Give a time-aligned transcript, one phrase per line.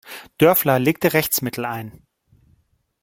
[0.39, 2.07] Dörfler legte Rechtsmittel ein.